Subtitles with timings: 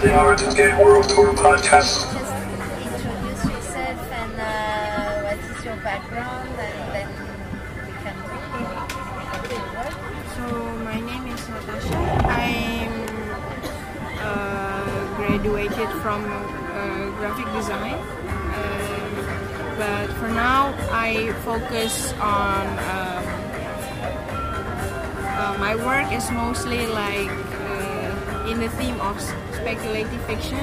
[0.00, 2.08] The Origin Game World Tour podcast.
[2.16, 7.08] Just introduce yourself and uh, what is your background, and then
[7.84, 8.32] we can do
[9.52, 9.92] your work.
[10.36, 10.44] So
[10.88, 12.00] my name is Natasha.
[12.32, 12.92] I'm
[14.24, 18.00] uh, graduated from uh, graphic design,
[18.56, 19.12] Um
[19.76, 23.24] but for now I focus on um,
[25.28, 27.28] uh, my work is mostly like
[28.50, 29.20] in the theme of
[29.54, 30.58] speculative fiction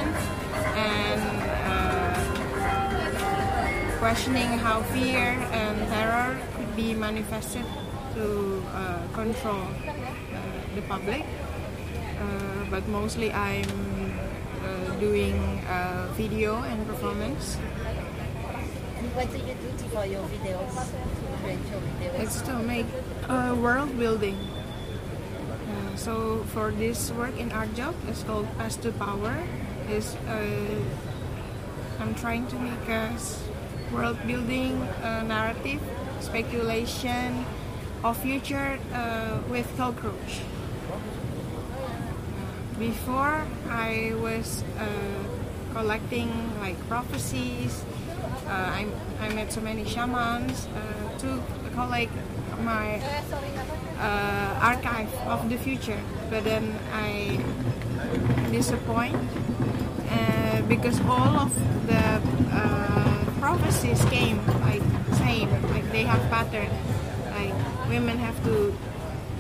[0.76, 1.22] and
[1.72, 2.20] uh,
[4.00, 7.64] questioning how fear and terror could be manifested
[8.14, 9.94] to uh, control uh,
[10.76, 11.23] the public.
[11.23, 13.64] Uh, but mostly I'm
[14.64, 15.34] uh, doing
[15.70, 17.56] uh, video and performance.
[19.16, 20.73] What do you do to- for your videos?
[20.76, 20.92] To
[21.42, 22.20] create your videos?
[22.22, 22.86] It's to make
[23.30, 24.38] uh, world building.
[25.98, 29.34] So for this work in art job, it's called Pest to Power.
[29.90, 30.78] Is uh,
[32.00, 33.12] I'm trying to make a
[33.92, 35.81] world building uh, narrative,
[36.22, 37.45] speculation
[38.04, 40.45] of future uh, with cockroach.
[42.78, 44.86] Before I was uh,
[45.73, 47.84] collecting like prophecies.
[48.48, 48.88] Uh, I,
[49.20, 51.44] I met so many shamans uh, to
[51.76, 52.14] collect
[52.64, 53.02] my
[54.00, 56.00] uh, archive of the future.
[56.30, 57.40] But then I
[58.52, 59.16] disappoint
[60.09, 61.54] uh, because all of
[61.88, 66.70] the uh, prophecies came like same, like they have pattern.
[67.36, 67.54] Like
[67.89, 68.76] women have to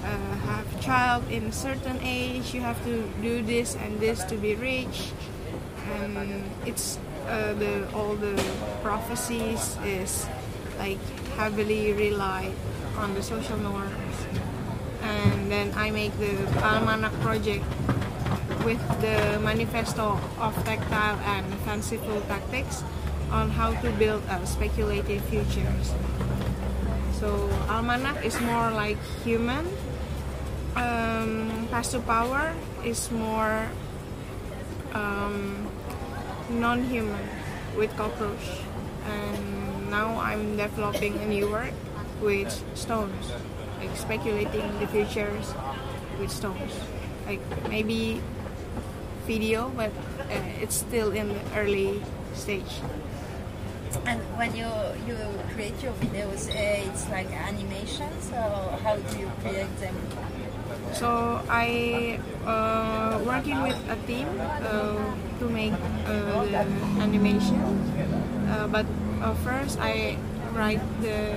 [0.03, 2.53] uh, have child in a certain age.
[2.53, 5.11] You have to do this and this to be rich,
[6.01, 8.35] and it's uh, the all the
[8.81, 10.25] prophecies is
[10.79, 10.99] like
[11.37, 12.51] heavily rely
[12.97, 14.46] on the social norms.
[15.47, 17.63] And then I make the Almanac project
[18.67, 22.83] with the manifesto of tactile and fanciful tactics
[23.31, 25.95] on how to build a speculative futures.
[27.13, 29.71] So Almanac is more like human.
[30.75, 32.51] Um, Pest to Power
[32.83, 33.71] is more
[34.91, 35.65] um,
[36.49, 37.23] non-human
[37.77, 38.67] with cockroach.
[39.07, 41.71] And now I'm developing a new work
[42.19, 43.31] with stones,
[43.79, 45.53] like speculating the futures
[46.19, 46.73] with stones.
[47.25, 48.21] Like maybe
[49.25, 49.91] video, but
[50.31, 52.01] uh, it's still in the early
[52.33, 52.81] stage.
[54.05, 54.67] And when you
[55.07, 55.17] you
[55.55, 59.95] create your videos, uh, it's like animations, or how do you create them?
[60.93, 64.95] So I uh, working with a team uh,
[65.39, 65.75] to make
[66.07, 66.63] uh, the
[67.03, 67.59] animation.
[68.47, 68.85] Uh, but
[69.21, 70.15] uh, first I
[70.55, 71.35] write the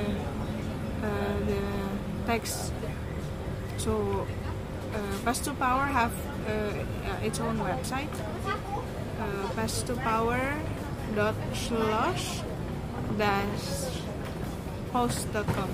[1.02, 1.62] uh, the
[2.30, 2.72] text.
[3.76, 4.26] So
[4.94, 6.14] uh, Pest to Power have
[6.46, 6.52] uh,
[7.10, 8.12] uh, its own website.
[9.18, 10.38] Uh, Pest to Power
[11.16, 12.46] dot schloss
[13.18, 13.66] dash
[14.92, 15.70] post.com.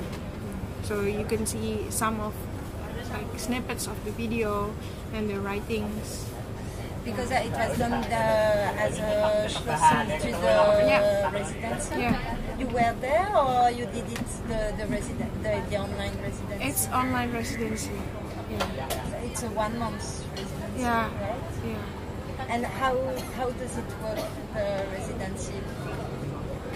[0.88, 2.32] So you can see some of
[3.12, 4.72] like snippets of the video
[5.12, 6.24] and the writings.
[7.04, 10.54] Because it was done the, as a Schlossen to the
[10.88, 11.30] Yeah.
[11.30, 12.00] residency.
[12.00, 12.35] Yeah.
[12.58, 16.64] You were there, or you did it the the resident the, the online residency?
[16.64, 17.90] It's online residency.
[18.50, 19.22] Yeah.
[19.24, 20.00] it's a one month
[20.32, 21.10] residency, Yeah.
[21.20, 21.42] right?
[21.66, 22.48] Yeah.
[22.48, 22.94] And how
[23.36, 24.24] how does it work
[24.54, 25.58] the residency?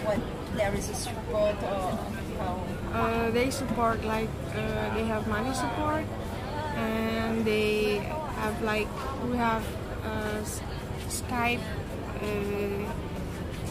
[0.05, 0.21] What
[0.57, 1.97] there is a support or
[2.41, 2.61] how?
[2.93, 6.05] Uh, they support like uh, they have money support
[6.77, 8.05] and they
[8.43, 8.89] have like
[9.31, 9.65] we have
[10.05, 10.41] uh,
[11.09, 11.63] Skype
[12.21, 12.93] uh,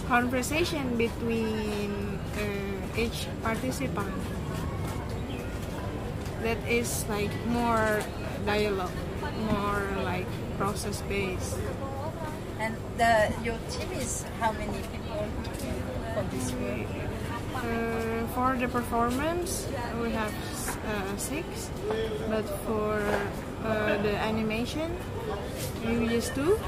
[0.09, 4.11] conversation between uh, each participant
[6.41, 8.01] that is like more
[8.45, 8.91] dialogue
[9.53, 10.27] more like
[10.57, 11.55] process based
[12.59, 15.23] And the your team is how many people
[16.13, 16.87] for this work?
[17.55, 19.65] Uh, for the performance,
[20.03, 20.33] we have
[20.85, 21.71] uh, six,
[22.27, 22.99] but for
[23.63, 24.91] uh, the animation,
[25.87, 26.59] we use two.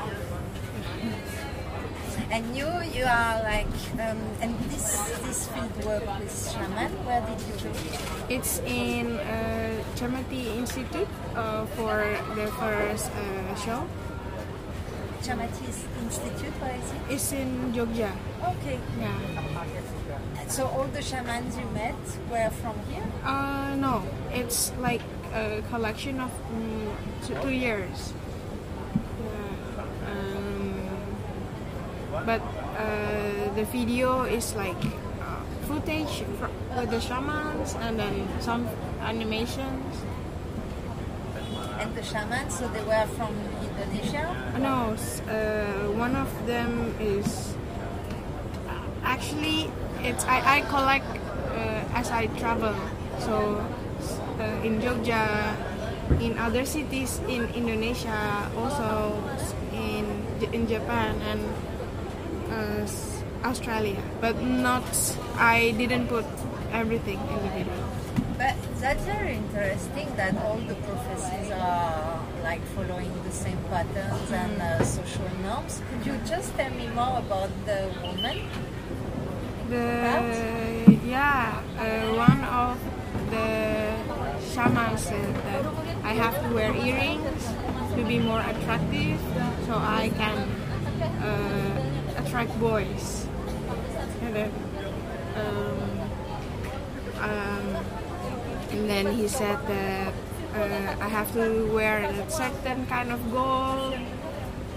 [2.31, 3.67] And you you are like
[3.99, 4.95] um, and this
[5.27, 6.91] this field work with shaman.
[7.03, 7.67] Where did you do?
[7.67, 7.99] it?
[8.29, 12.07] It's in uh, Cemeti Institute uh, for
[12.39, 13.83] the first uh, show.
[15.19, 15.75] Cemeti
[16.07, 16.55] Institute.
[16.63, 17.01] Where is it?
[17.11, 18.15] It's in Jogja.
[18.55, 18.79] Okay.
[18.97, 20.47] Yeah.
[20.47, 21.99] So all the shamans you met
[22.31, 23.03] were from here.
[23.23, 25.01] Uh, no, it's like
[25.33, 26.95] a collection of mm,
[27.27, 28.13] two, two years.
[29.19, 29.83] Yeah.
[30.07, 30.81] Um,
[32.25, 32.41] but
[32.77, 34.79] uh, the video is like
[35.21, 38.67] uh, footage fr- with the shamans and then some
[39.01, 39.95] animations.
[41.79, 43.33] And the shamans, so they were from
[43.65, 44.29] Indonesia.
[44.61, 47.57] No, uh, one of them is
[49.03, 49.71] actually
[50.03, 51.09] it's I, I collect
[51.49, 52.75] uh, as I travel.
[53.17, 53.65] So
[54.39, 55.57] uh, in Jogja,
[56.21, 59.17] in other cities in Indonesia, also
[59.73, 60.05] in
[60.53, 61.41] in Japan and
[62.51, 62.87] uh,
[63.43, 64.83] Australia, but not.
[65.37, 66.25] I didn't put
[66.71, 67.73] everything in the video.
[68.37, 74.61] But that's very interesting that all the prophecies are like following the same patterns and
[74.61, 75.81] uh, social norms.
[75.89, 78.49] Could you just tell me more about the woman?
[79.69, 82.77] The yeah, uh, one of
[83.29, 83.93] the
[84.53, 85.65] shamans said that
[86.03, 87.45] I have to wear earrings
[87.95, 89.19] to be more attractive,
[89.65, 90.49] so I can
[91.21, 91.80] uh,
[92.31, 93.27] attract boys.
[94.21, 94.51] And then,
[95.35, 95.99] um,
[97.19, 97.75] um,
[98.71, 100.13] and then he said that
[100.55, 103.95] uh, I have to wear a certain kind of gold,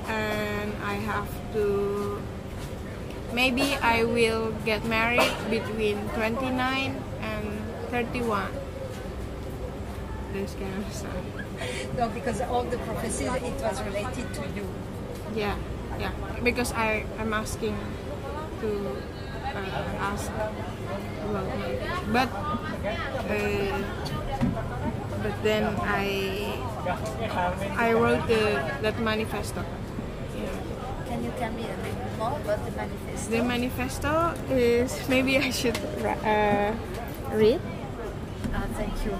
[0.09, 2.21] and I have to
[3.33, 7.61] maybe I will get married between 29 and
[7.91, 8.51] 31.
[10.33, 11.15] This kind of stuff.
[11.97, 14.67] No, because all the prophecies it was related to you.
[15.37, 15.57] Yeah,
[15.99, 16.13] yeah.
[16.43, 17.77] Because I I'm asking
[18.61, 18.69] to
[19.55, 21.73] uh, ask about my,
[22.13, 22.29] but
[23.31, 23.79] uh,
[25.23, 26.53] but then I
[27.77, 29.63] I wrote the that manifesto.
[30.37, 30.51] Yeah.
[31.09, 33.31] Can you tell me a bit more about the manifesto?
[33.31, 36.73] The manifesto is maybe I should uh,
[37.33, 37.61] read.
[38.55, 39.17] Ah, thank you.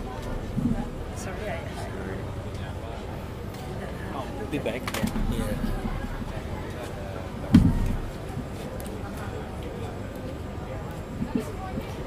[1.17, 1.59] Sorry, I.
[4.51, 4.83] Be back.
[5.33, 5.71] Yeah.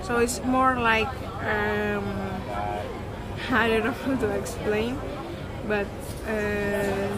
[0.08, 1.12] So it's more like
[1.44, 2.08] um,
[3.52, 4.96] I don't know how to explain,
[5.68, 5.88] but
[6.24, 7.12] uh,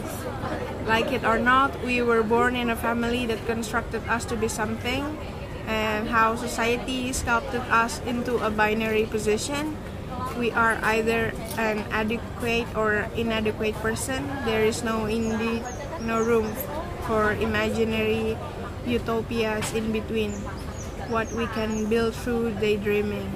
[0.90, 4.48] like it or not, we were born in a family that constructed us to be
[4.48, 5.06] something,
[5.68, 9.78] and how society sculpted us into a binary position.
[10.36, 14.26] We are either an adequate or inadequate person.
[14.44, 15.62] There is no indeed
[16.02, 16.50] no room
[17.06, 18.36] for imaginary
[18.84, 20.34] utopias in between
[21.10, 23.28] what we can build through daydreaming.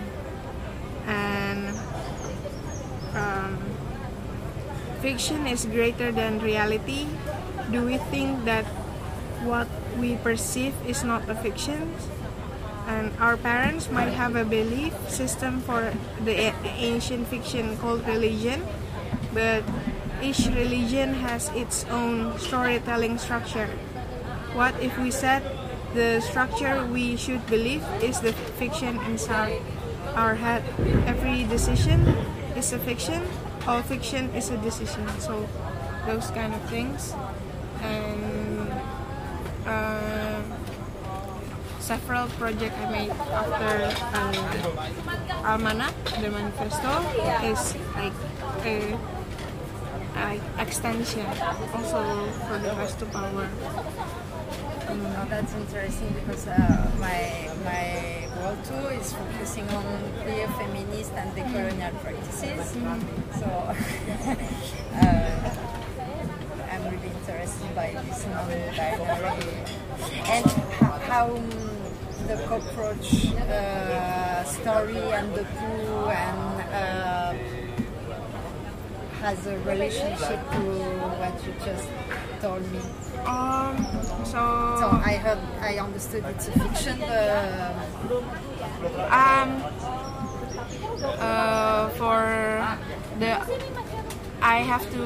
[1.06, 1.76] And
[3.14, 3.58] um,
[5.02, 7.06] fiction is greater than reality.
[7.70, 8.64] Do we think that
[9.44, 9.68] what
[9.98, 11.92] we perceive is not a fiction?
[12.86, 15.92] And our parents might have a belief system for
[16.24, 18.62] the ancient fiction called religion
[19.34, 19.66] but
[20.22, 23.66] each religion has its own storytelling structure.
[24.54, 25.42] What if we said
[25.94, 29.62] the structure we should believe is the fiction inside
[30.14, 30.62] our head?
[31.06, 32.02] Every decision
[32.58, 33.22] is a fiction,
[33.66, 35.08] all fiction is a decision.
[35.20, 35.48] So,
[36.06, 37.14] those kind of things.
[37.80, 38.70] And
[39.66, 40.42] uh,
[41.80, 46.92] several projects I made after uh, Almanac, the manifesto,
[47.44, 48.12] is like
[48.64, 48.98] a,
[50.58, 51.26] extension
[51.74, 53.48] also for the Rise to Power.
[54.96, 59.84] Oh, that's interesting because uh, my my world tour is focusing on
[60.22, 62.70] queer, feminist, and decolonial practices.
[63.40, 63.46] So
[65.02, 65.50] uh,
[66.70, 69.64] I'm really interested by this non-binary
[70.30, 70.46] and
[71.10, 71.50] how um,
[72.28, 77.34] the cockroach uh, story and the poo and uh,
[79.20, 80.62] has a relationship to
[81.18, 81.88] what you just
[82.44, 82.80] told me.
[83.24, 83.74] Um,
[84.28, 84.40] so,
[84.82, 87.00] So I heard, I understood it's a fiction.
[87.00, 87.72] Uh,
[89.08, 89.48] um,
[91.24, 92.20] uh, for
[93.20, 93.32] the,
[94.42, 95.04] I have to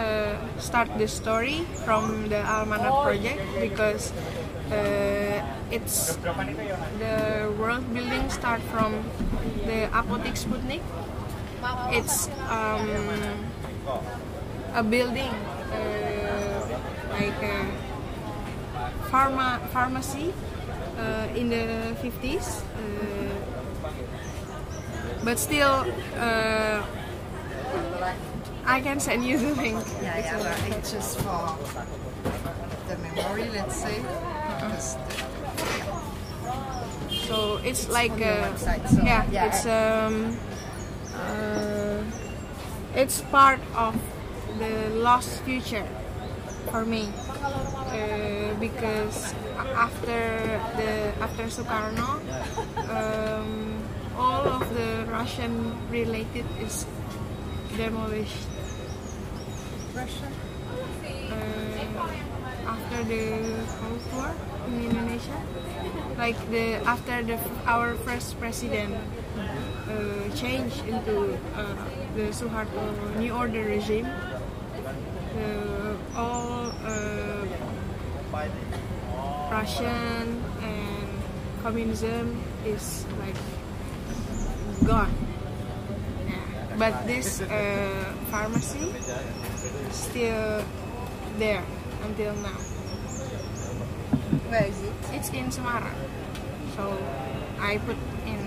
[0.00, 4.12] uh, start the story from the Almanac project because
[4.72, 9.04] uh, it's the world building start from
[9.68, 10.80] the Apotek Sputnik.
[11.92, 12.88] It's um,
[14.74, 15.34] a building
[15.72, 16.78] uh,
[17.12, 17.66] like a
[19.10, 20.32] pharma pharmacy
[20.98, 22.64] uh, in the 50s uh,
[25.24, 25.86] but still
[26.16, 26.82] uh,
[28.64, 31.56] I can send you the link yeah, yeah, but it's just for
[32.88, 34.02] the memory, let's say.
[37.26, 39.46] So it's like on your uh, website, so, yeah, yeah.
[39.46, 40.36] it's um
[41.14, 42.02] uh,
[42.94, 43.94] it's part of
[44.60, 45.86] the lost future
[46.70, 47.08] for me
[47.88, 49.34] uh, because
[49.74, 50.20] after
[50.76, 50.92] the
[51.24, 52.20] after Sukarno
[52.92, 53.82] um,
[54.16, 56.86] all of the Russian related is
[57.76, 58.46] demolished
[59.96, 60.28] Russia?
[61.30, 62.10] uh,
[62.66, 63.22] after the
[63.80, 64.30] Cold War
[64.68, 65.38] in Indonesia.
[66.18, 68.94] Like the after the our first president
[69.88, 71.74] uh, changed into uh,
[72.14, 72.82] the Suharto
[73.16, 74.08] New Order regime.
[75.34, 77.46] The, all uh,
[79.50, 81.08] Russian and
[81.62, 83.36] communism is like
[84.86, 85.12] gone.
[86.26, 86.76] Yeah.
[86.78, 88.94] But this uh, pharmacy
[89.90, 90.64] still
[91.38, 91.64] there
[92.04, 92.58] until now.
[94.48, 94.94] Where is it?
[95.12, 95.94] It's in Semarang.
[96.76, 96.96] So
[97.60, 98.40] I put in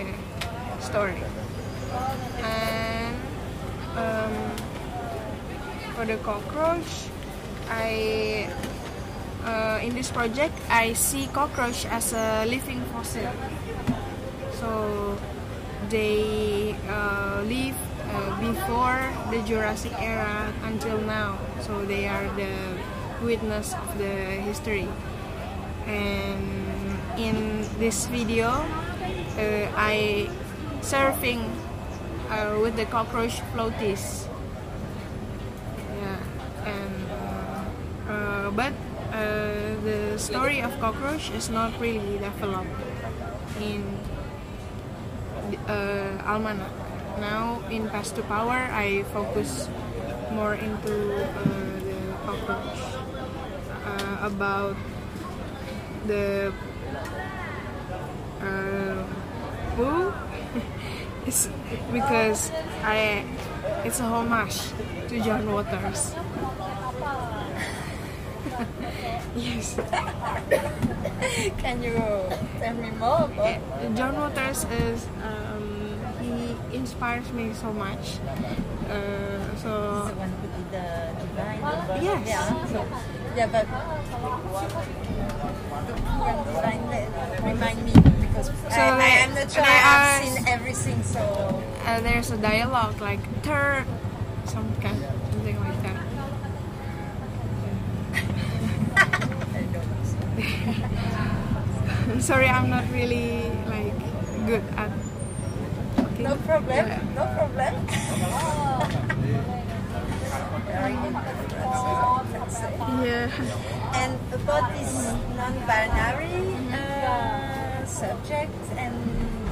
[0.00, 1.22] a story.
[2.42, 3.16] And
[3.96, 4.71] um,
[5.94, 7.08] for the cockroach,
[7.68, 8.48] I
[9.44, 13.30] uh, in this project I see cockroach as a living fossil.
[14.60, 15.18] So
[15.90, 17.76] they uh, live
[18.08, 21.38] uh, before the Jurassic era until now.
[21.60, 22.54] So they are the
[23.24, 24.88] witness of the history.
[25.86, 26.62] And
[27.18, 30.28] in this video, uh, I
[30.80, 31.42] surfing
[32.30, 34.26] uh, with the cockroach floaties.
[36.02, 36.18] Yeah,
[36.66, 38.72] and uh, uh, but
[39.12, 42.70] uh, the story of cockroach is not really developed
[43.60, 43.84] in
[45.68, 46.70] uh, Almanac.
[47.20, 49.68] Now in Pest to Power, I focus
[50.32, 50.92] more into
[51.22, 51.44] uh,
[51.84, 52.80] the cockroach
[53.84, 54.76] uh, about
[56.06, 56.52] the
[58.40, 59.04] uh,
[61.26, 61.48] it's
[61.92, 62.50] because
[62.82, 63.24] I
[63.84, 64.58] it's a homage
[65.08, 66.14] to John Waters.
[69.36, 69.61] yes.
[71.58, 71.94] Can you
[72.60, 73.60] tell me more about?
[73.96, 78.18] John Waters is um, he inspires me so much.
[78.90, 79.70] Uh, so
[80.08, 80.86] The one who did the
[81.20, 81.60] divine.
[82.02, 82.28] Yes.
[82.28, 82.66] Yeah.
[82.66, 82.84] So,
[83.36, 83.66] yeah, but
[85.86, 85.94] the
[87.42, 91.02] remind me because I, I they- am not sure I have seen everything.
[91.02, 91.20] So
[91.86, 93.84] uh, there's a dialogue like third,
[94.44, 94.98] some kind,
[95.32, 95.96] something like that.
[99.82, 100.42] I
[102.08, 102.20] don't.
[102.20, 103.96] Sorry, I'm not really like
[104.46, 104.90] good at.
[106.18, 106.76] No problem.
[106.76, 107.02] Yeah.
[107.14, 107.72] No problem.
[110.66, 111.14] Very good.
[111.14, 112.72] That's all I can say.
[113.02, 113.28] Yeah.
[113.94, 114.92] And about this
[115.36, 116.38] non-binary
[116.72, 118.94] uh, subject and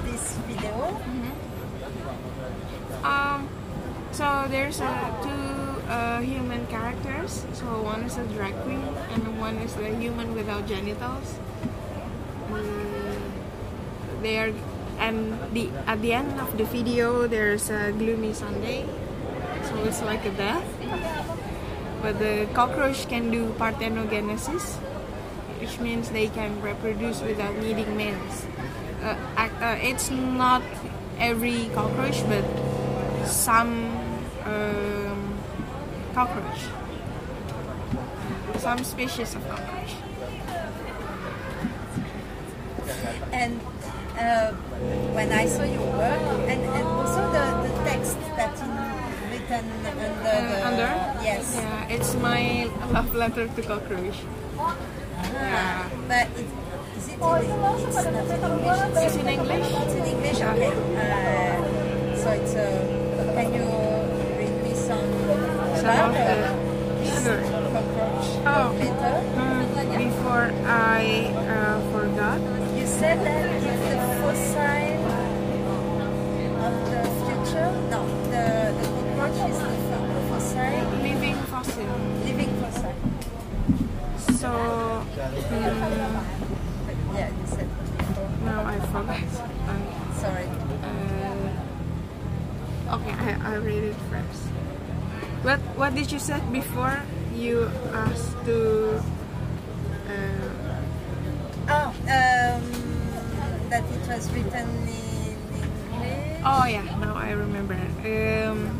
[0.06, 0.96] this video,
[3.02, 3.48] Um,
[4.12, 4.92] so there's uh,
[5.24, 5.39] two
[5.90, 7.44] uh, human characters.
[7.52, 11.34] So one is a drag queen, and one is the human without genitals.
[12.48, 13.18] Mm,
[14.22, 14.54] they are,
[14.98, 18.86] and the at the end of the video there's a gloomy Sunday.
[19.66, 20.64] So it's like a death.
[22.00, 24.80] But the cockroach can do parthenogenesis,
[25.60, 28.46] which means they can reproduce without needing males.
[29.02, 30.62] Uh, uh, it's not
[31.18, 32.44] every cockroach, but
[33.28, 33.84] some
[34.48, 34.99] um,
[36.20, 36.62] cockroach,
[38.58, 39.92] some species of cockroach.
[43.32, 43.58] and
[44.20, 44.52] uh,
[45.16, 48.68] when I saw your work, and, and also the, the text that in
[49.32, 50.90] written under the Uh, under?
[51.24, 54.18] yes, Yeah, it's my love letter to cockroach.
[54.58, 56.48] Ah, but it,
[56.98, 59.00] is it in, it's not in English?
[59.06, 59.68] It's in English.
[59.82, 60.38] It's in English.
[60.52, 60.72] Okay.
[61.00, 62.89] Uh, so it's uh,
[65.90, 66.18] Some about of the
[67.02, 67.42] this sure.
[68.46, 68.70] Oh.
[68.70, 68.78] Uh,
[69.98, 70.98] before I
[71.34, 72.38] uh, forgot,
[72.78, 75.02] You said that it's the first sign
[76.62, 77.70] of the future.
[77.90, 78.86] No, the the
[79.18, 79.70] cockroach is the
[80.30, 80.86] first sign.
[81.02, 81.90] living fossil.
[82.24, 82.94] living fossil.
[84.38, 85.02] So mm,
[87.14, 87.68] Yeah, you said
[87.98, 88.30] before.
[88.44, 89.24] now I forgot.
[89.66, 89.74] Uh,
[90.22, 90.46] Sorry.
[90.86, 94.42] uh, okay, I, I read it first.
[95.80, 96.92] What did you say before?
[97.32, 99.00] You asked to.
[100.04, 100.50] Uh,
[101.72, 102.64] Oh, um,
[103.70, 106.42] that it was written in English.
[106.44, 107.78] Oh yeah, now I remember.
[108.04, 108.76] Um,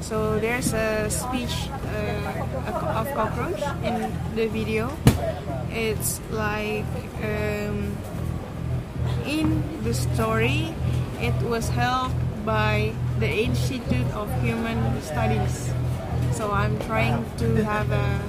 [0.00, 4.90] so there's a speech uh, of cockroach in the video.
[5.70, 6.88] It's like
[7.22, 7.94] um,
[9.28, 10.74] in the story,
[11.20, 12.10] it was held
[12.44, 15.70] by the Institute of Human Studies.
[16.32, 18.20] So I'm trying to have a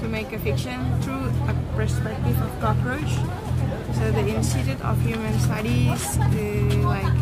[0.00, 3.12] to make a fiction through a perspective of cockroach.
[3.98, 6.30] So the Institute of Human Studies uh,
[6.86, 7.12] like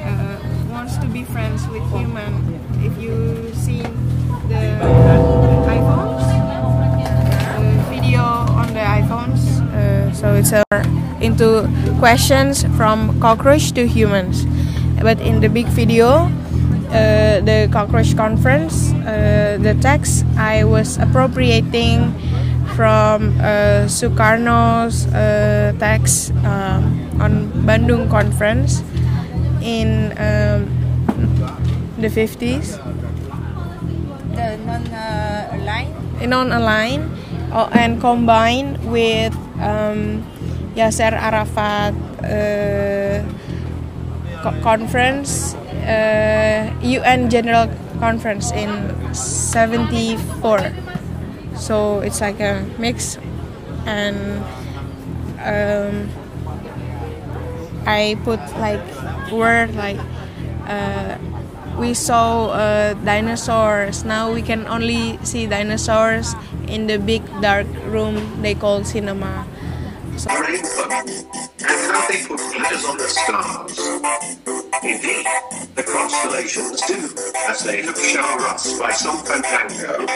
[0.00, 0.36] uh,
[0.72, 2.58] wants to be friends with human.
[2.82, 3.82] If you see
[4.48, 4.80] the
[5.68, 6.24] iPhones,
[7.60, 8.24] the video
[8.56, 10.64] on the iPhones, uh, So it's a,
[11.20, 14.44] into questions from cockroach to humans.
[15.00, 16.28] But in the big video,
[16.90, 22.12] uh, the cockroach conference, uh, the text I was appropriating
[22.74, 26.82] from uh, Sukarno's uh, text um,
[27.20, 28.82] on Bandung conference
[29.62, 30.66] in um,
[31.98, 32.78] the 50s.
[34.34, 35.94] The non-aligned.
[36.28, 37.06] non-aligned
[37.52, 40.24] uh, and combined with um,
[40.74, 41.94] Yasser Arafat
[42.24, 43.20] uh,
[44.42, 47.68] co- conference, uh, UN General
[47.98, 48.70] Conference in
[49.14, 50.72] 74.
[51.56, 53.18] So it's like a mix,
[53.86, 54.42] and
[55.40, 56.08] um,
[57.86, 58.80] I put like
[59.32, 59.98] word like
[60.66, 61.16] uh,
[61.78, 64.04] we saw uh, dinosaurs.
[64.04, 66.34] Now we can only see dinosaurs
[66.68, 69.46] in the big dark room they call cinema.
[70.26, 73.78] Rainbow, and how they put glitters on the stars.
[74.82, 75.26] Indeed,
[75.74, 77.08] the constellations do,
[77.48, 80.06] as they have shown us by some fandango.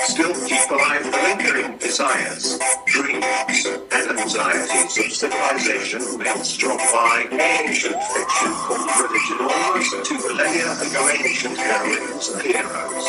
[0.00, 8.52] Still keep alive the lingering desires, dreams, and anxieties of civilization maelstrom by ancient fiction
[8.68, 13.06] called religion almost two millennia ago ancient heroines and heroes.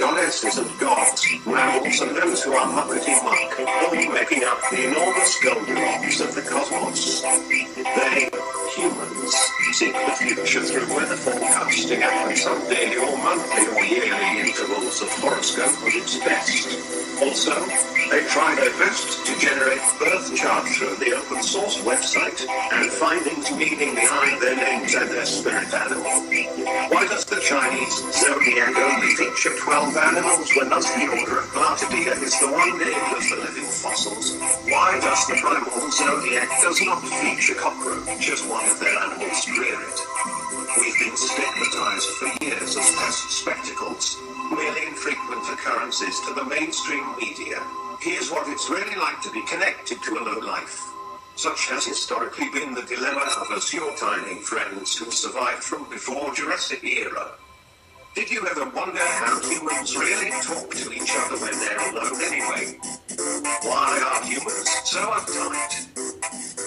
[0.00, 3.47] Goddesses and gods, mammals and those who are muckety muck,
[3.84, 7.22] all making up the enormous golden Goldilocks of the cosmos.
[7.22, 8.30] They,
[8.74, 9.34] humans,
[9.72, 15.08] seek the future through weather forecasting and some daily or monthly or yearly intervals of
[15.20, 16.98] horoscope at its best.
[17.22, 17.54] Also,
[18.10, 23.50] they try their best to generate birth charts through the open source website and findings
[23.52, 26.04] meaning behind their names and their spirit animal.
[26.90, 32.22] Why does the Chinese zodiac only feature 12 animals when thus the order of Blattodea
[32.22, 34.34] is the one named as the living fossils?
[34.66, 39.96] Why does the primal zodiac does not feature cockroach as one of their animal spirit?
[40.78, 44.18] We've been stigmatized for years as pest spectacles,
[44.50, 47.62] merely infrequent occurrences to the mainstream media.
[48.00, 50.82] Here's what it's really like to be connected to a low life.
[51.36, 56.34] Such has historically been the dilemma of us, your tiny friends who survived from before
[56.34, 57.32] Jurassic era.
[58.18, 62.74] Did you ever wonder how humans really talk to each other when they're alone anyway?
[63.62, 65.86] Why are humans so uptight?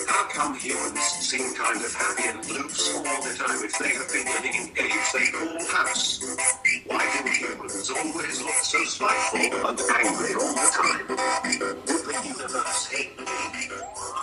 [0.08, 4.08] How come humans seem kind of happy and loose all the time if they have
[4.08, 6.24] been living in caves they call house?
[6.88, 11.04] Why do humans always look so spiteful and angry all the time?
[11.60, 13.26] Would the universe hate me?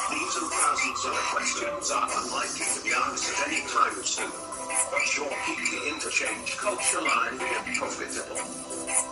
[0.09, 4.33] These and thousands other questions are unlikely to be answered anytime soon,
[4.91, 5.59] but sure keep
[5.91, 8.39] interchange culture lively and profitable.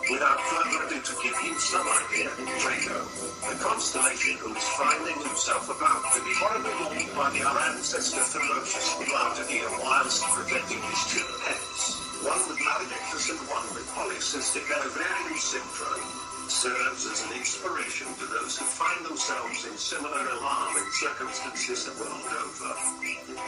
[0.09, 2.31] Without further ado to give you some idea,
[2.63, 3.03] Draco,
[3.43, 8.23] the constellation who is finding himself about to be horribly mauled by the our ancestor
[8.23, 15.37] ferocious Blattodea whilst protecting his two pets, one with maledictus and one with polycystic ovarian
[15.37, 16.16] syndrome,
[16.49, 22.23] serves as an inspiration to those who find themselves in similar alarming circumstances the world
[22.23, 22.73] over.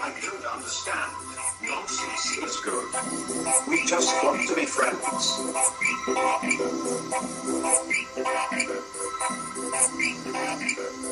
[0.04, 1.12] I don't understand.
[1.64, 2.90] Nonsense is good.
[3.68, 5.40] We just want to be friends.
[10.26, 11.09] the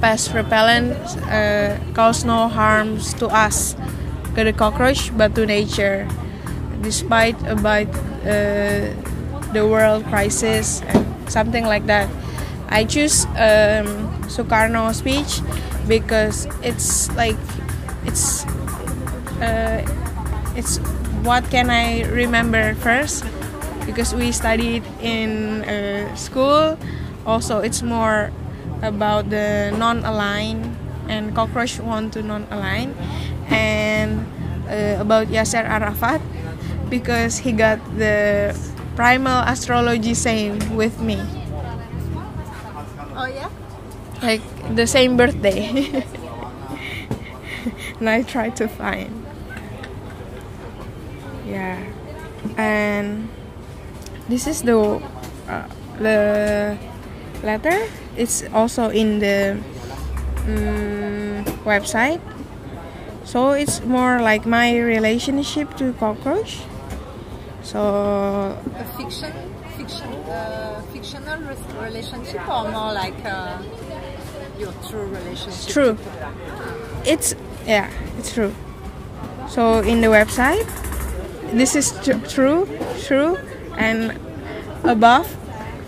[0.00, 0.96] pest repellent
[1.28, 3.74] uh, cause no harms to us,
[4.34, 6.08] to the cockroach, but to nature.
[6.82, 7.88] Despite about
[8.22, 8.94] uh,
[9.52, 12.08] the world crisis and something like that,
[12.68, 15.40] I choose um, Sukarno speech
[15.88, 17.36] because it's like
[18.04, 18.44] it's
[19.42, 19.82] uh,
[20.54, 20.78] it's
[21.24, 23.24] what can I remember first
[23.86, 26.78] because we studied in uh, school.
[27.26, 28.30] Also, it's more
[28.82, 30.76] about the non-aligned
[31.08, 32.94] and cockroach want to non-align
[33.48, 34.26] and
[34.68, 36.20] uh, about Yasser Arafat
[36.88, 38.54] because he got the
[38.96, 41.18] primal astrology same with me
[43.16, 43.50] Oh yeah?
[44.22, 44.42] like
[44.74, 45.68] the same birthday
[47.98, 49.26] and I try to find
[51.46, 51.78] yeah
[52.56, 53.28] and
[54.28, 55.00] this is the
[55.48, 55.66] uh,
[55.98, 56.76] the
[57.42, 57.88] letter.
[58.18, 59.56] It's also in the
[60.46, 62.20] mm, website.
[63.24, 66.58] So it's more like my relationship to cockroach.
[67.62, 69.32] So A fiction,
[69.76, 71.38] fiction, uh, fictional
[71.82, 73.62] relationship, or more like uh,
[74.58, 75.72] your true relationship?
[75.72, 75.98] true.
[77.04, 77.34] It's
[77.66, 78.54] yeah, it's true.
[79.48, 80.66] So in the website,
[81.52, 82.66] this is tr- true,
[83.06, 83.36] true,
[83.76, 84.18] and
[84.84, 85.28] above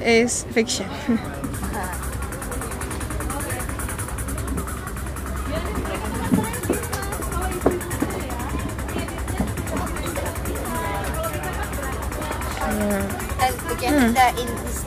[0.01, 0.87] is fiction.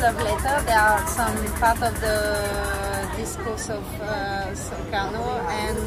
[0.06, 5.78] in this love letter, there are some part of the discourse of uh, Sukarno and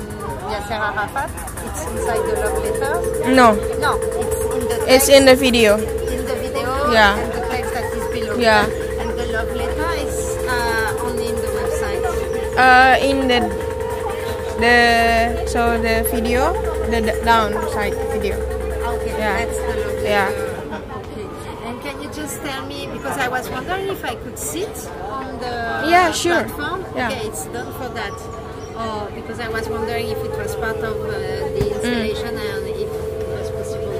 [0.50, 1.30] Yasser Arafat.
[1.66, 3.34] It's inside the love letter.
[3.34, 5.76] no, No, it's in the text, it's in the video.
[5.76, 7.18] in the video Yeah.
[7.18, 8.36] and the text that is below.
[8.38, 8.64] Yeah.
[8.66, 12.02] And the love letter is uh, only in the website.
[12.56, 13.40] Uh, in the
[14.58, 16.52] the so the video,
[16.90, 18.36] the d- downside video.
[18.96, 19.44] Okay, Yeah.
[19.44, 20.08] that's the love letter.
[20.08, 20.30] Yeah.
[20.96, 21.26] Okay.
[21.68, 24.74] And can you just tell me because I was wondering if I could sit
[25.10, 25.54] on the
[25.88, 26.44] Yeah, sure.
[26.44, 26.84] platform.
[26.94, 27.08] Yeah.
[27.08, 28.12] Okay, it's done for that.
[28.78, 31.10] Oh, because I was wondering if it was part of uh,
[31.56, 33.98] the installation and if it was possible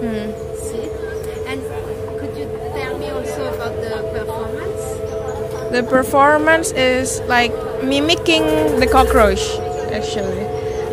[0.00, 0.10] to
[0.56, 0.90] sit.
[1.50, 1.60] And
[2.20, 2.46] could you
[2.76, 4.82] tell me also about the performance?
[5.72, 8.44] The performance is like mimicking
[8.78, 9.42] the cockroach,
[9.90, 10.46] actually.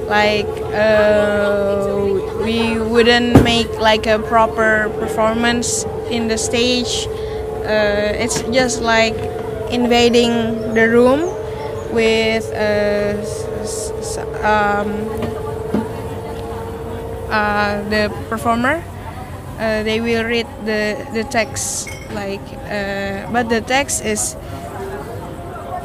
[0.08, 1.94] Like uh,
[2.44, 7.08] we wouldn't make like a proper performance in the stage.
[7.66, 9.16] Uh, it's just like
[9.72, 11.22] invading the room
[11.94, 13.16] with uh,
[14.44, 14.90] um,
[17.30, 18.84] uh, the performer.
[19.60, 22.42] Uh, they will read the the text like,
[22.72, 24.36] uh, but the text is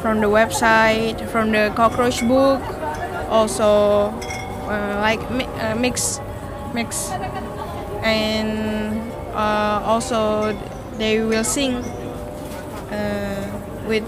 [0.01, 2.61] from the website, from the cockroach book,
[3.29, 4.09] also
[4.69, 6.19] uh, like mi- mix,
[6.73, 7.09] mix,
[8.03, 8.84] and
[9.35, 10.53] uh, also
[10.97, 11.75] they will sing
[12.91, 13.45] uh,
[13.87, 14.03] with.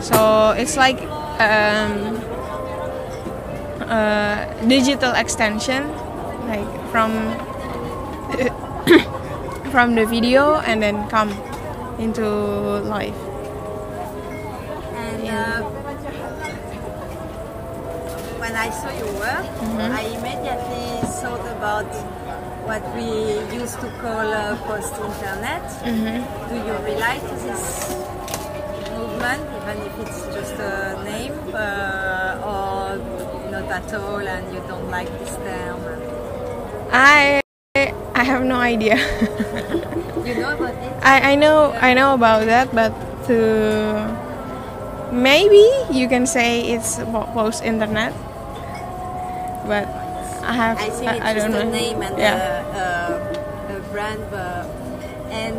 [0.00, 1.00] So it's like
[1.42, 2.16] um,
[3.82, 5.88] uh, digital extension,
[6.46, 7.10] like from
[9.72, 11.30] from the video and then come
[11.98, 12.24] into
[12.86, 13.16] life.
[14.94, 15.62] And uh,
[18.38, 19.92] when I saw your work, Mm-hmm.
[19.92, 21.86] I immediately thought about
[22.68, 23.08] what we
[23.56, 25.64] used to call uh, post-internet.
[25.88, 26.20] Mm-hmm.
[26.52, 27.64] Do you relate to this
[28.92, 33.00] movement, even if it's just a name, uh, or
[33.48, 35.80] not at all, and you don't like this term?
[36.92, 37.40] I
[38.14, 39.00] I have no idea.
[40.28, 40.92] You know about it?
[41.00, 42.92] I, I know I know about that, but
[43.32, 44.04] to
[45.08, 47.00] maybe you can say it's
[47.32, 48.12] post internet,
[49.64, 49.88] but
[50.48, 51.70] I have I think it's I, just don't a know.
[51.70, 52.64] name and yeah.
[52.72, 54.64] a, a brand, but,
[55.30, 55.56] and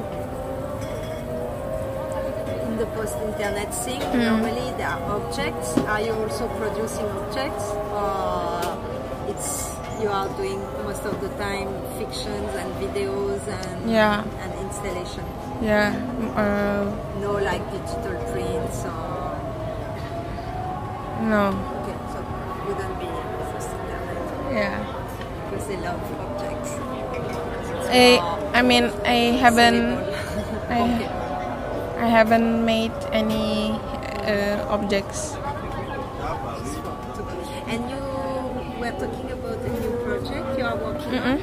[2.65, 4.19] in the post-internet thing, Hmm.
[4.29, 5.77] normally there are objects.
[5.93, 8.65] Are you also producing objects, or
[9.29, 9.69] it's
[10.01, 14.23] you are doing most of the time fictions and videos and Yeah.
[14.41, 15.25] and installation?
[15.61, 15.93] yeah.
[16.35, 16.89] Uh,
[17.21, 19.37] No, like digital prints or
[21.29, 21.51] no.
[21.83, 22.19] okay, so
[22.65, 23.09] wouldn't be
[23.51, 24.77] post-internet Yeah.
[25.49, 26.71] because they love objects.
[27.89, 28.17] I
[28.53, 29.97] I mean I haven't
[30.69, 31.09] I, Okay.
[31.99, 33.71] I haven't made any
[34.25, 35.35] uh, objects.
[37.67, 38.01] And you
[38.79, 41.41] were talking about a new project you are working on.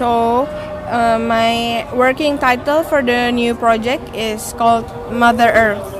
[0.00, 0.48] So,
[0.88, 5.92] uh, my working title for the new project is called Mother Earth.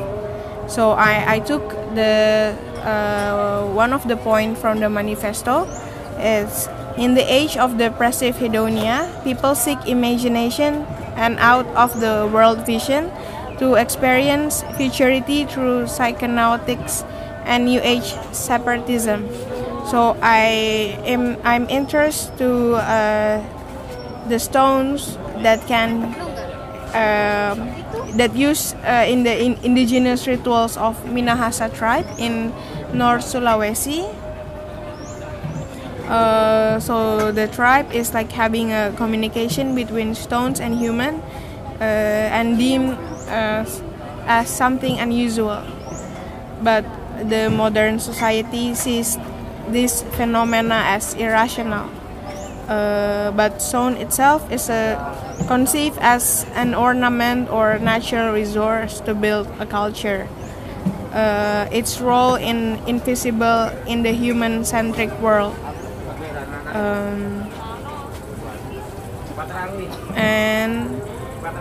[0.73, 5.69] So I, I took the uh, one of the point from the manifesto
[6.17, 10.87] is in the age of depressive hedonia, people seek imagination
[11.21, 13.13] and out of the world vision
[13.59, 17.05] to experience futurity through psychonautics
[17.45, 19.29] and new age separatism.
[19.93, 23.60] So I am I'm interested to uh,
[24.31, 26.15] the stones that can
[26.95, 27.59] um,
[28.17, 32.53] that use uh, in the in indigenous rituals of Minahasa tribe in
[32.95, 34.09] North Sulawesi.
[36.09, 41.23] Uh, so the tribe is like having a communication between stones and human,
[41.79, 43.81] uh, and deemed as,
[44.27, 45.63] as something unusual.
[46.63, 46.85] But
[47.23, 49.19] the modern society sees
[49.69, 52.00] this phenomena as irrational.
[52.71, 54.95] Uh, but stone itself is a,
[55.49, 60.29] conceived as an ornament or natural resource to build a culture.
[61.13, 65.57] Uh, its role in invisible in the human-centric world.
[66.71, 67.51] Um,
[70.15, 70.95] and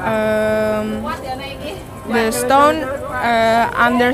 [0.05, 1.01] um,
[2.13, 4.13] the stone uh, under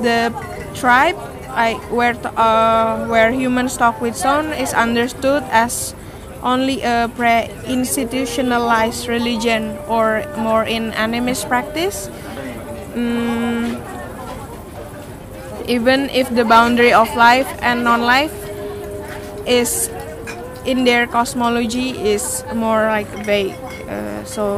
[0.00, 0.32] the
[0.72, 5.94] tribe like where uh, where humans talk with stone is understood as
[6.42, 12.08] only a pre-institutionalized religion or more in animist practice.
[12.94, 13.78] Mm,
[15.68, 18.34] even if the boundary of life and non-life
[19.46, 19.88] is
[20.64, 23.54] in their cosmology is more like vague
[23.88, 24.56] uh, so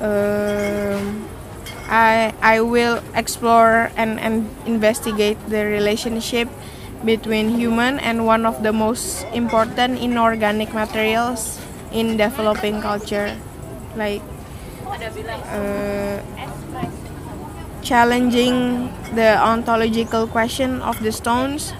[0.00, 1.24] um,
[1.88, 6.48] I, I will explore and, and investigate the relationship
[7.04, 11.60] between human and one of the most important inorganic materials
[11.92, 13.36] in developing culture.
[13.96, 14.22] Like
[15.52, 16.20] uh,
[17.82, 21.74] challenging the ontological question of the stones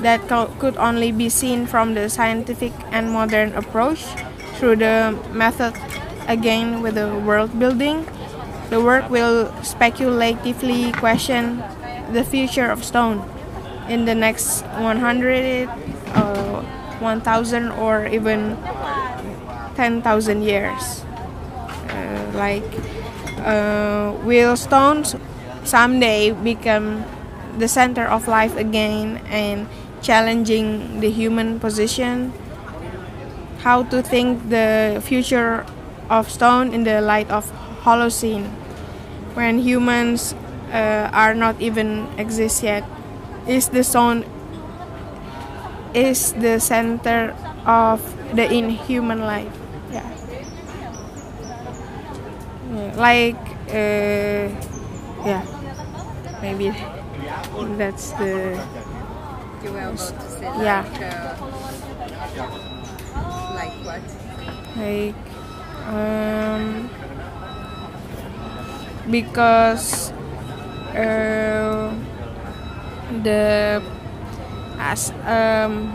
[0.00, 0.20] that
[0.58, 4.04] could only be seen from the scientific and modern approach
[4.58, 5.72] through the method
[6.28, 8.04] again with the world building
[8.70, 11.62] the work will speculatively question
[12.12, 13.22] the future of stone
[13.88, 15.68] in the next 100,
[16.14, 16.62] uh,
[16.98, 18.56] 1000, or even
[19.76, 21.04] 10,000 years.
[21.88, 22.64] Uh, like,
[23.44, 25.14] uh, will stones
[25.64, 27.04] someday become
[27.58, 29.68] the center of life again and
[30.02, 32.32] challenging the human position?
[33.60, 35.66] How to think the future
[36.08, 37.50] of stone in the light of
[37.86, 38.50] Holocene,
[39.34, 40.34] when humans
[40.72, 42.84] uh, are not even exist yet,
[43.46, 44.24] is the zone
[45.94, 47.34] is the center
[47.66, 48.00] of
[48.36, 49.52] the inhuman life.
[49.92, 50.06] Yeah,
[52.74, 53.36] yeah like
[53.70, 54.48] uh,
[55.26, 55.42] yeah,
[56.42, 56.70] maybe
[57.78, 58.60] that's the.
[59.64, 60.84] You were about to say yeah.
[60.84, 61.36] like, uh,
[63.54, 64.02] like what?
[64.76, 65.14] Like
[65.88, 66.90] um
[69.10, 70.12] because
[70.94, 71.92] uh,
[73.22, 73.82] the
[74.78, 75.92] as um,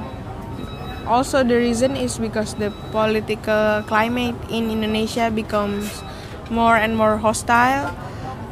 [1.08, 6.04] also the reason is because the political climate in Indonesia becomes
[6.50, 7.94] more and more hostile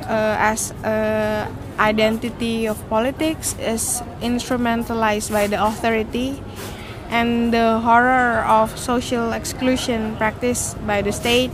[0.08, 1.48] uh, as uh,
[1.80, 6.42] identity of politics is instrumentalized by the authority
[7.10, 11.52] and the horror of social exclusion practiced by the state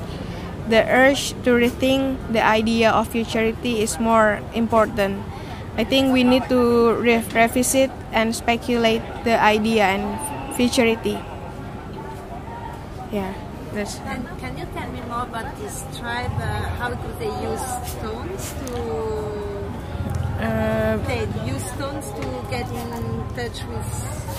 [0.70, 5.22] the urge to rethink the idea of futurity is more important.
[5.78, 11.20] I think we need to re revisit and speculate the idea and futurity.
[13.12, 13.34] Yeah,
[13.74, 14.00] that's.
[14.08, 16.32] And can you tell me more about this tribe?
[16.40, 18.80] Uh, how do they use stones to?
[20.40, 23.90] Uh, they use stones to get in touch with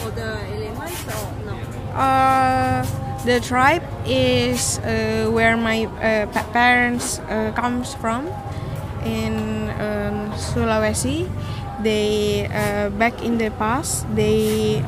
[0.09, 1.57] other elements, or no?
[1.93, 8.29] Uh, the tribe is uh, where my uh, parents uh, comes from
[9.05, 11.29] in um, Sulawesi.
[11.83, 14.79] They uh, back in the past they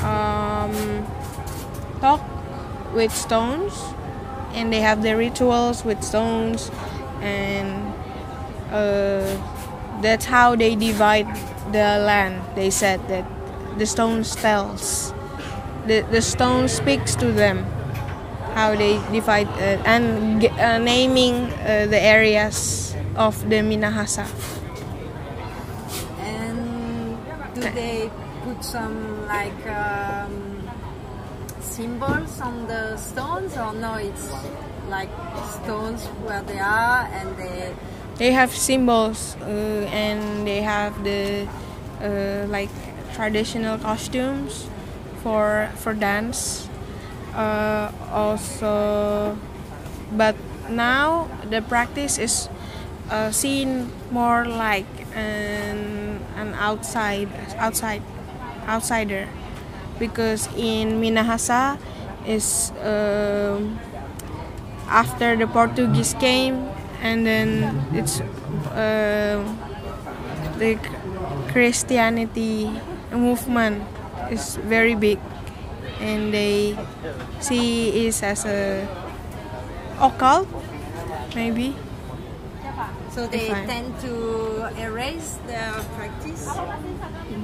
[0.00, 1.06] um,
[2.00, 2.24] talk
[2.94, 3.76] with stones
[4.54, 6.70] and they have their rituals with stones
[7.20, 7.92] and
[8.72, 9.28] uh,
[10.00, 11.28] that's how they divide
[11.70, 12.40] the land.
[12.56, 13.28] They said that
[13.78, 15.12] the stones tells
[15.86, 17.64] the, the stone speaks to them
[18.54, 24.26] how they divide uh, and uh, naming uh, the areas of the Minahasa.
[26.20, 27.18] And
[27.54, 28.10] do they
[28.44, 30.68] put some like um,
[31.60, 33.94] symbols on the stones or no?
[33.94, 34.28] It's
[34.88, 35.10] like
[35.62, 37.74] stones where they are and they.
[38.16, 41.48] They have symbols uh, and they have the
[42.02, 42.70] uh, like
[43.14, 44.68] traditional costumes
[45.22, 46.68] for for dance.
[47.34, 49.38] Uh, also
[50.12, 50.36] but
[50.68, 52.48] now the practice is
[53.10, 58.02] uh, seen more like an, an outside outside
[58.68, 59.28] outsider.
[59.98, 61.78] Because in Minahasa
[62.26, 63.60] is uh,
[64.88, 66.68] after the Portuguese came
[67.02, 68.20] and then it's
[68.74, 69.42] uh,
[70.58, 70.78] the
[71.52, 72.70] Christianity
[73.12, 73.82] movement
[74.30, 75.18] is very big,
[76.00, 76.76] and they
[77.40, 78.86] see it as a
[80.00, 80.48] occult,
[81.34, 81.74] maybe.
[83.12, 86.48] So they tend to erase the practice.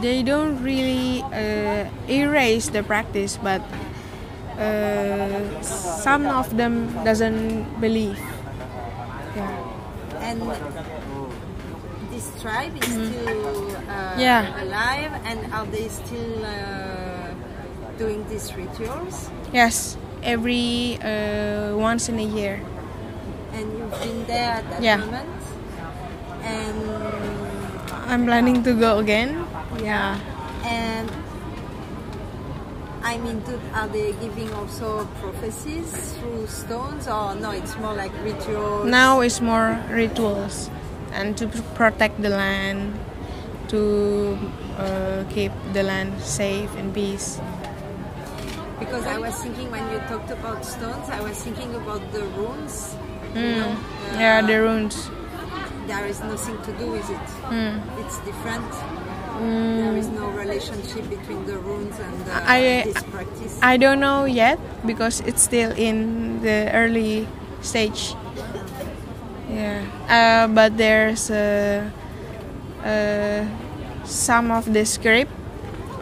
[0.00, 3.60] They don't really uh, erase the practice, but
[4.56, 8.18] uh, some of them doesn't believe.
[9.36, 10.24] Yeah.
[10.24, 10.40] And
[12.40, 14.62] tribe is still uh, Yeah.
[14.62, 17.34] alive, and are they still uh,
[17.98, 19.30] doing these rituals?
[19.52, 22.60] Yes, every uh, once in a year.
[23.52, 24.96] And you've been there at that Yeah.
[25.02, 25.30] moment,
[26.42, 26.78] and
[28.06, 29.44] I'm planning to go again.
[29.82, 30.18] Yeah.
[30.64, 31.08] and
[33.02, 37.50] I mean, do, are they giving also prophecies through stones, or no?
[37.52, 38.86] It's more like rituals.
[38.86, 40.68] Now it's more rituals
[41.18, 42.94] and to protect the land,
[43.68, 44.38] to
[44.78, 47.40] uh, keep the land safe and peace.
[48.78, 52.94] Because I was thinking when you talked about stones, I was thinking about the runes.
[53.34, 54.20] you know, Mm.
[54.20, 55.10] Yeah, the runes.
[55.86, 57.26] there is nothing to do with it.
[57.52, 57.76] Mm.
[58.00, 58.70] It's different.
[59.38, 63.58] There is no relationship between the runes and the, I- this practice.
[63.62, 67.26] I don't know yet because it's still in the early
[67.60, 68.14] stage.
[69.48, 71.88] Yeah, uh, but there's uh,
[72.84, 73.44] uh,
[74.04, 75.30] some of the script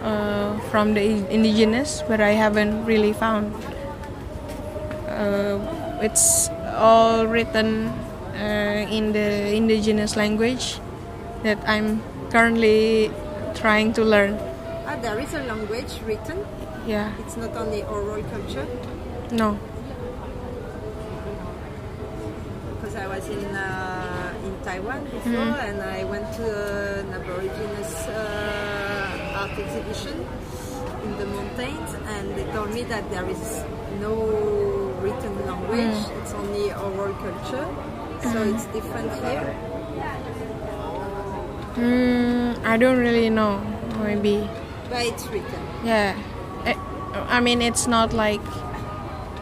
[0.02, 3.54] uh, from the indigenous, but I haven't really found.
[5.09, 5.59] Uh,
[6.02, 7.87] it's all written
[8.35, 10.78] uh, in the indigenous language
[11.42, 13.11] that I'm currently
[13.54, 14.37] trying to learn.
[14.87, 16.44] ah, there is a language written.
[16.87, 18.66] Yeah, It's not only oral culture.
[19.32, 19.59] no.
[22.76, 26.46] Because I was in uh, in Taiwan before, and I went to
[27.00, 30.26] an Aborigines uh, art exhibition
[31.04, 33.64] in the mountains, and they told me that there is
[34.00, 34.14] no
[35.02, 37.66] written language; it's only oral culture.
[38.22, 39.54] So it's different here.
[41.76, 43.60] Mm, I don't really know.
[44.02, 44.48] Maybe.
[44.88, 45.62] But it's written.
[45.84, 46.16] Yeah.
[46.64, 46.74] I,
[47.36, 48.40] I mean, it's not like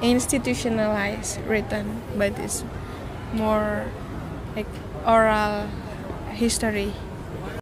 [0.02, 2.64] institutionalized written, but it's
[3.34, 3.86] more
[4.56, 4.66] like
[5.06, 5.66] oral
[6.30, 6.92] history.